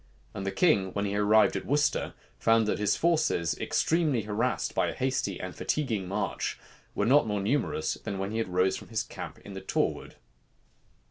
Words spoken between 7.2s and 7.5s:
more